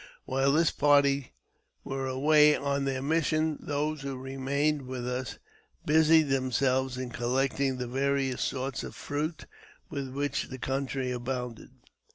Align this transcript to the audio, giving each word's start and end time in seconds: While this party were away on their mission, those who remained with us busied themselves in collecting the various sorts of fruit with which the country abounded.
While 0.25 0.53
this 0.53 0.71
party 0.71 1.31
were 1.83 2.07
away 2.07 2.55
on 2.55 2.85
their 2.85 3.03
mission, 3.03 3.59
those 3.61 4.01
who 4.01 4.17
remained 4.17 4.87
with 4.87 5.07
us 5.07 5.37
busied 5.85 6.29
themselves 6.29 6.97
in 6.97 7.11
collecting 7.11 7.77
the 7.77 7.85
various 7.87 8.41
sorts 8.41 8.83
of 8.83 8.95
fruit 8.95 9.45
with 9.91 10.07
which 10.09 10.49
the 10.49 10.57
country 10.57 11.11
abounded. 11.11 11.69